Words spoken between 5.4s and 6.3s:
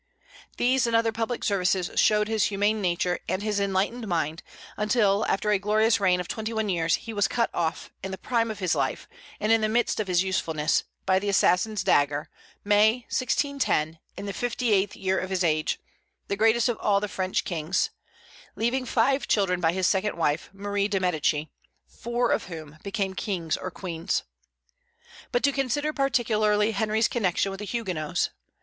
a glorious reign of